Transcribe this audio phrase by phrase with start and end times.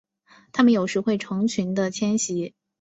[0.51, 2.55] 它们有时会成群的迁徙。